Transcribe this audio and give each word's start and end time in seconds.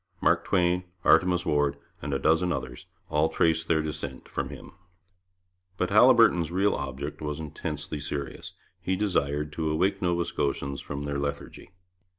Mark 0.19 0.45
Twain, 0.45 0.85
Artemus 1.05 1.45
Ward, 1.45 1.77
and 2.01 2.11
a 2.11 2.17
dozen 2.17 2.51
others, 2.51 2.87
all 3.09 3.29
trace 3.29 3.63
their 3.63 3.83
descent 3.83 4.27
from 4.27 4.49
him. 4.49 4.71
But 5.77 5.91
Haliburton's 5.91 6.49
real 6.51 6.73
object 6.73 7.21
was 7.21 7.39
intensely 7.39 7.99
serious. 7.99 8.53
He 8.81 8.95
desired 8.95 9.53
to 9.53 9.69
awake 9.69 10.01
Nova 10.01 10.25
Scotians 10.25 10.81
from 10.81 11.03
their 11.03 11.19
lethargy. 11.19 11.69